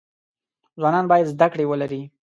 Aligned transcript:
ځوانان 0.79 1.05
باید 1.11 1.31
زده 1.33 1.47
کړی 1.53 1.65
ولری 1.67 2.01